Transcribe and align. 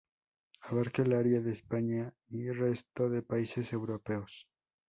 Abarca 0.63 1.03
el 1.03 1.13
área 1.13 1.41
de 1.41 1.51
España,y 1.51 2.49
resto 2.49 3.07
de 3.07 3.21
países 3.21 3.71
europeos. 3.71 4.47